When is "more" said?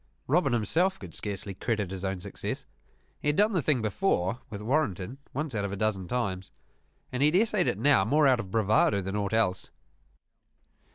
8.03-8.27